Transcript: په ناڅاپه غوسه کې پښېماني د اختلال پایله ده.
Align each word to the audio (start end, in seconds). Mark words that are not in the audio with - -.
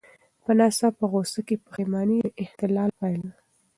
په 0.43 0.51
ناڅاپه 0.57 1.05
غوسه 1.11 1.41
کې 1.47 1.55
پښېماني 1.65 2.17
د 2.23 2.27
اختلال 2.43 2.89
پایله 2.99 3.27
ده. 3.33 3.35